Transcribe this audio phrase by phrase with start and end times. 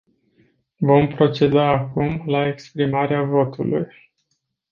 [0.89, 4.11] Vom proceda acum la exprimarea votului.